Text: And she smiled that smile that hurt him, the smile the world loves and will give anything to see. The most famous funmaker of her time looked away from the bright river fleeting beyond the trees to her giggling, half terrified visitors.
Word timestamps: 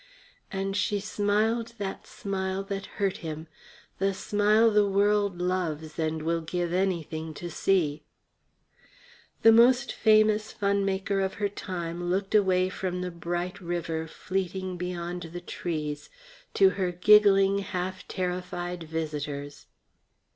And 0.51 0.75
she 0.75 0.99
smiled 0.99 1.73
that 1.77 2.07
smile 2.07 2.63
that 2.63 2.87
hurt 2.97 3.17
him, 3.17 3.45
the 3.99 4.15
smile 4.15 4.71
the 4.71 4.89
world 4.89 5.39
loves 5.39 5.99
and 5.99 6.23
will 6.23 6.41
give 6.41 6.73
anything 6.73 7.35
to 7.35 7.51
see. 7.51 8.01
The 9.43 9.51
most 9.51 9.91
famous 9.91 10.51
funmaker 10.53 11.23
of 11.23 11.35
her 11.35 11.49
time 11.49 12.09
looked 12.09 12.33
away 12.33 12.67
from 12.67 13.01
the 13.01 13.11
bright 13.11 13.61
river 13.61 14.07
fleeting 14.07 14.75
beyond 14.75 15.29
the 15.33 15.39
trees 15.39 16.09
to 16.55 16.69
her 16.71 16.91
giggling, 16.91 17.59
half 17.59 18.07
terrified 18.07 18.85
visitors. 18.85 19.67